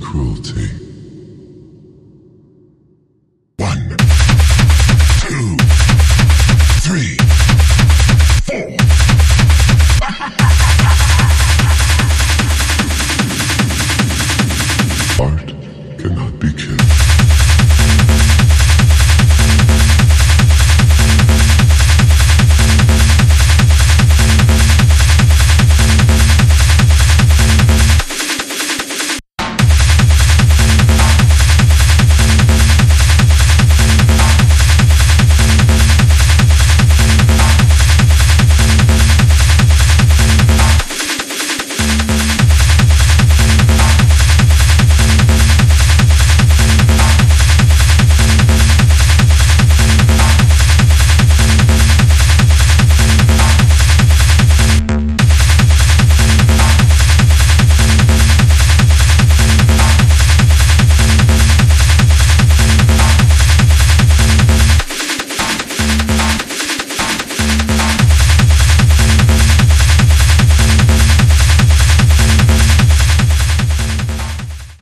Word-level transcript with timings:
cruelty. 0.00 0.68
One, 3.56 3.96
two, 5.20 5.56
three, 6.82 7.16
four. 8.44 8.68
Art 15.26 15.48
cannot 15.98 16.38
be 16.38 16.52
killed. 16.52 16.91